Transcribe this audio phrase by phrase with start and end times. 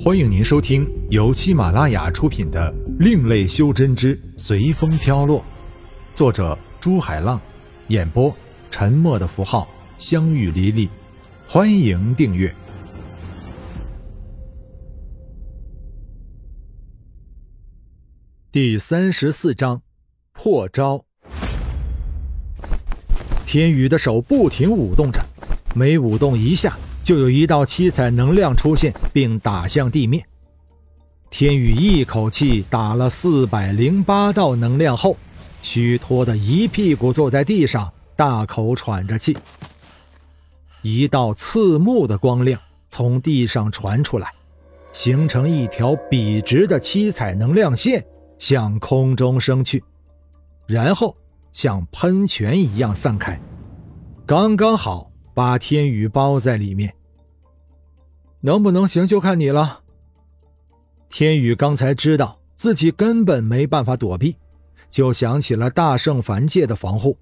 [0.00, 5.40] 欢迎您收听由喜马拉雅出品的《另类修真之随风飘落》，
[6.14, 7.40] 作者朱海浪，
[7.88, 8.32] 演播
[8.70, 9.68] 沉默的符号、
[9.98, 10.88] 相遇离离。
[11.48, 12.54] 欢迎订阅
[18.52, 19.82] 第三十四章
[20.32, 21.04] 破招。
[23.44, 25.20] 天宇的手不停舞动着，
[25.74, 26.78] 每舞动一下。
[27.08, 30.22] 就有一道七彩能量出现，并打向地面。
[31.30, 35.16] 天宇一口气打了四百零八道能量后，
[35.62, 39.34] 虚脱的一屁股坐在地上，大口喘着气。
[40.82, 42.60] 一道刺目的光亮
[42.90, 44.30] 从地上传出来，
[44.92, 48.04] 形成一条笔直的七彩能量线，
[48.38, 49.82] 向空中升去，
[50.66, 51.16] 然后
[51.54, 53.40] 像喷泉一样散开，
[54.26, 56.92] 刚刚好把天宇包在里面。
[58.40, 59.80] 能不能行就看你了。
[61.08, 64.36] 天宇刚才知道自己根本没办法躲避，
[64.90, 67.16] 就想起了大圣凡界的防护。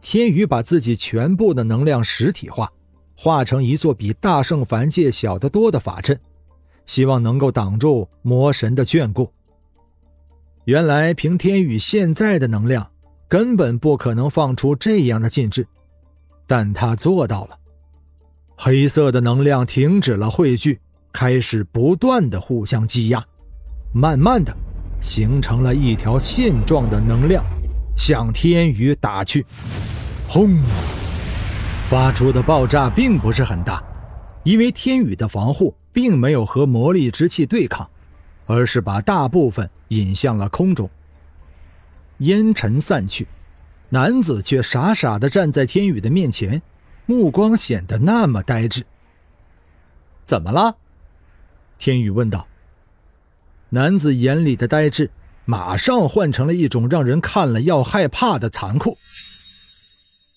[0.00, 2.70] 天宇把自己全部的能量实体化，
[3.16, 6.18] 化成一座比大圣凡界小得多的法阵，
[6.86, 9.32] 希望能够挡住魔神的眷顾。
[10.64, 12.88] 原来凭天宇现在的能量，
[13.26, 15.66] 根本不可能放出这样的禁制，
[16.46, 17.58] 但他做到了。
[18.68, 20.78] 黑色的能量停止了汇聚，
[21.10, 23.24] 开始不断的互相积压，
[23.94, 24.54] 慢慢的
[25.00, 27.42] 形成了一条线状的能量，
[27.96, 29.46] 向天宇打去。
[30.28, 30.58] 轰！
[31.88, 33.82] 发出的爆炸并不是很大，
[34.44, 37.88] 因为天宇的防护并没有和魔力之气对抗，
[38.44, 40.90] 而是把大部分引向了空中。
[42.18, 43.26] 烟尘散去，
[43.88, 46.60] 男子却傻傻的站在天宇的面前。
[47.08, 48.84] 目光显得那么呆滞。
[50.26, 50.76] 怎么了？
[51.78, 52.46] 天宇问道。
[53.70, 55.10] 男子眼里的呆滞
[55.46, 58.98] 马上换成了一种让人看了要害怕的残酷。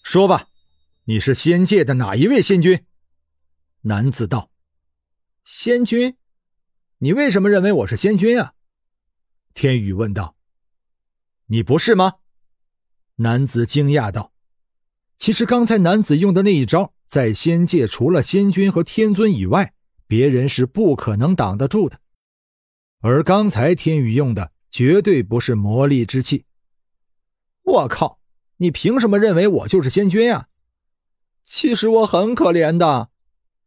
[0.02, 0.48] 说吧，
[1.04, 2.86] 你是仙界的哪一位仙君？
[3.82, 4.50] 男子道。
[5.44, 6.16] 仙君？
[7.00, 8.54] 你为什么认为我是仙君啊？
[9.54, 10.38] 天宇问道。
[11.48, 12.14] 你不是吗？
[13.18, 14.32] 男子惊讶道。
[15.22, 19.72] 其实刚才男子用的那一招，在仙界除了仙君和天尊以外，
[20.08, 22.00] 别人是不可能挡得住的。
[23.02, 26.46] 而刚才天宇用的绝对不是魔力之气。
[27.62, 28.18] 我靠！
[28.58, 30.48] 你凭什么认为我就是仙君呀？
[31.44, 33.10] 其实我很可怜的。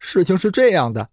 [0.00, 1.10] 事情是这样的，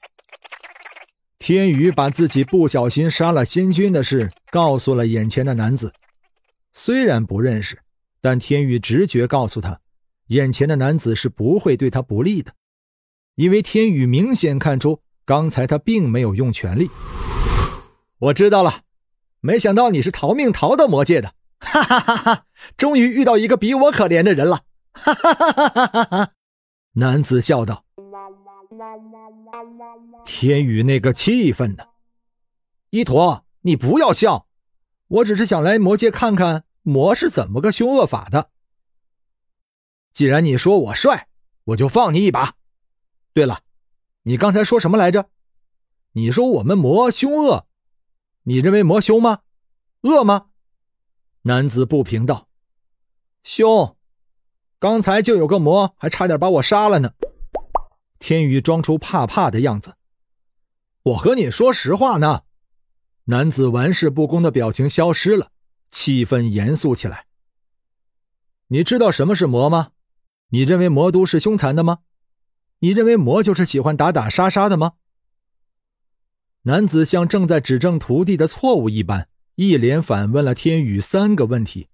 [1.38, 5.94] 天宇把自己不小心杀了仙君的事告诉了眼前的男子。
[6.74, 7.84] 虽然不认识，
[8.20, 9.80] 但天宇直觉告诉他。
[10.32, 12.54] 眼前的男子是不会对他不利的，
[13.36, 16.90] 因为天宇明显看出刚才他并没有用全力。
[18.18, 18.84] 我知道了，
[19.42, 22.46] 没想到你是逃命逃到魔界的，哈哈哈哈！
[22.78, 24.62] 终于遇到一个比我可怜的人了，
[24.94, 26.32] 哈哈哈哈哈哈！
[26.94, 27.84] 男子笑道。
[30.24, 31.90] 天宇那个气愤的？
[32.92, 34.48] 一坨，你不要笑，
[35.10, 38.50] 我只是想来魔界看看魔是怎么个凶恶法的。
[40.22, 41.28] 既然你说我帅，
[41.64, 42.54] 我就放你一把。
[43.34, 43.62] 对了，
[44.22, 45.32] 你刚才说什么来着？
[46.12, 47.66] 你说我们魔凶恶，
[48.44, 49.40] 你认为魔凶吗？
[50.02, 50.50] 恶吗？
[51.42, 52.48] 男子不平道
[53.44, 53.98] ：“凶，
[54.78, 57.14] 刚才就有个魔，还差点把我杀了呢。”
[58.20, 59.96] 天宇装出怕怕的样子。
[61.02, 62.44] 我和你说实话呢。
[63.24, 65.52] 男子玩世不恭的表情消失了，
[65.90, 67.26] 气氛严肃起来。
[68.68, 69.94] 你知道什么是魔吗？
[70.52, 72.00] 你认为魔都是凶残的吗？
[72.80, 74.94] 你认为魔就是喜欢打打杀杀的吗？
[76.64, 81.88] 男子像正在指正徒弟的错误一般，一连反问了天宇三个问题。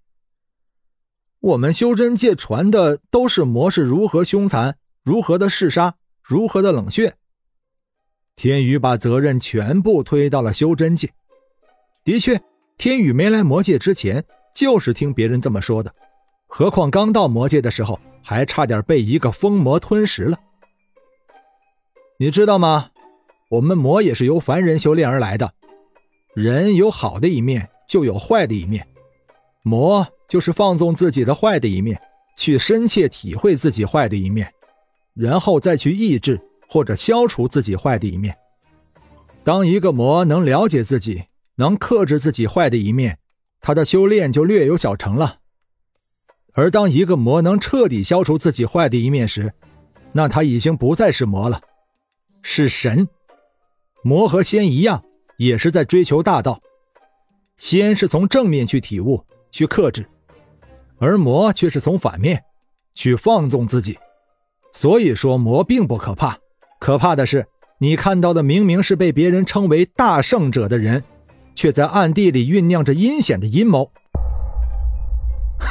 [1.40, 7.16] 我们修真界传的都是魔是如何凶残，如何的嗜杀，如何的冷血。
[8.34, 11.12] 天宇把责任全部推到了修真界。
[12.02, 12.42] 的确，
[12.76, 15.94] 天宇没来魔界之前，就是听别人这么说的。
[16.48, 18.00] 何况刚到魔界的时候。
[18.20, 20.38] 还差点被一个疯魔吞食了，
[22.18, 22.90] 你知道吗？
[23.48, 25.54] 我们魔也是由凡人修炼而来的，
[26.34, 28.86] 人有好的一面，就有坏的一面，
[29.62, 31.98] 魔就是放纵自己的坏的一面，
[32.36, 34.52] 去深切体会自己坏的一面，
[35.14, 38.36] 然后再去抑制或者消除自己坏的一面。
[39.42, 41.24] 当一个魔能了解自己，
[41.54, 43.16] 能克制自己坏的一面，
[43.62, 45.38] 他的修炼就略有小成了。
[46.54, 49.52] 而当一个魔能彻底消除自己坏的一面时，
[50.12, 51.60] 那他已经不再是魔了，
[52.42, 53.08] 是神。
[54.02, 55.04] 魔和仙一样，
[55.36, 56.60] 也是在追求大道。
[57.56, 60.06] 仙是从正面去体悟、去克制，
[60.98, 62.42] 而魔却是从反面
[62.94, 63.98] 去放纵自己。
[64.72, 66.38] 所以说，魔并不可怕，
[66.78, 67.46] 可怕的是
[67.78, 71.02] 你看到的明明是被别人称为大圣者的人，
[71.54, 73.90] 却在暗地里酝酿着阴险的阴谋。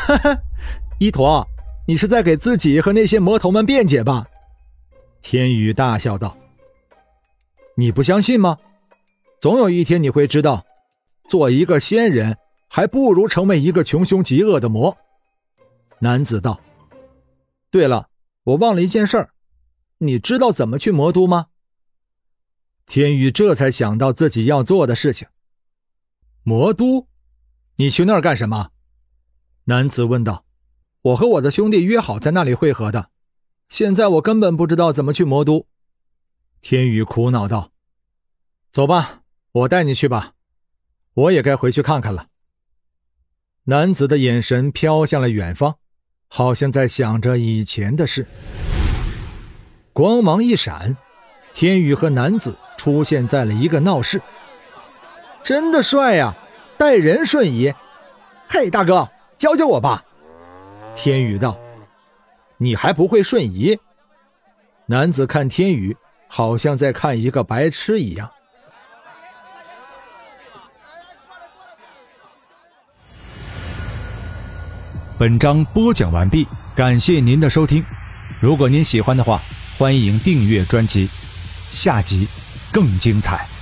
[0.08, 0.42] 哈哈，
[1.00, 1.46] 一坨，
[1.86, 4.26] 你是在给自己和那些魔头们辩解吧？
[5.22, 6.38] 天宇大笑道
[7.76, 8.58] ：“你不相信吗？
[9.42, 10.66] 总有一天你会知道，
[11.28, 12.38] 做一个仙人
[12.70, 14.98] 还不如成为一个穷凶极恶的魔。”
[16.00, 16.62] 男子道
[17.70, 18.08] ：“对了，
[18.46, 19.28] 我忘了一件事，
[19.98, 21.48] 你知道怎么去魔都吗？”
[22.88, 25.28] 天宇这才想到自己要做的事情。
[26.44, 27.10] 魔都，
[27.76, 28.70] 你去那儿干什么？
[29.70, 30.46] 男子问道
[31.12, 33.10] ：“我和我的兄弟约好在那里会合的，
[33.68, 35.68] 现在我根本不知道怎么去魔都。”
[36.62, 37.72] 天宇苦恼道
[38.72, 40.36] ：“走吧，我带你去吧，
[41.14, 42.28] 我也该回去看看了。”
[43.66, 45.76] 男子的眼神飘向了远方，
[46.30, 48.26] 好像在想着以前的事。
[49.92, 50.96] 光芒一闪，
[51.54, 54.22] 天宇和男子出现在了一个闹市。
[55.44, 56.38] 真的帅呀，
[56.78, 57.74] 带人瞬移！
[58.48, 59.10] 嘿，大哥。
[59.38, 60.04] 教教我吧，
[60.96, 61.56] 天宇道
[62.58, 63.78] ：“你还不会瞬移？”
[64.88, 65.96] 男子看天宇，
[66.28, 68.30] 好像在看一个白痴一样。
[75.20, 77.84] 本章播讲完毕，感谢您的收听。
[78.40, 79.42] 如果您喜欢的话，
[79.78, 81.08] 欢迎订阅专辑，
[81.70, 82.28] 下集
[82.72, 83.57] 更精彩。